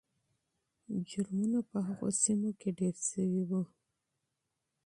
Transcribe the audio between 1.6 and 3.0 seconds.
په هغو سیمو کې ډېر